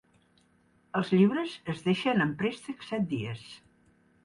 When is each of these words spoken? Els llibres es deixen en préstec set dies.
Els 0.99 1.11
llibres 1.17 1.53
es 1.75 1.85
deixen 1.89 2.25
en 2.27 2.33
préstec 2.41 2.89
set 2.91 3.09
dies. 3.15 3.47